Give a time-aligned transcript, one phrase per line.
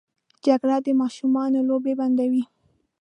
[0.45, 2.43] جګړه د ماشومانو لوبې بندوي